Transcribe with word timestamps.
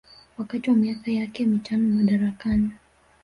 wakati 0.37 0.69
wa 0.69 0.75
miaka 0.75 1.11
yake 1.11 1.45
mitano 1.45 1.95
madarakani 1.95 2.71